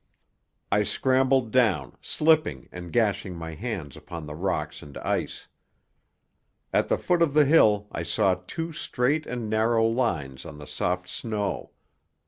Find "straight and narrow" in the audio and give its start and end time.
8.71-9.85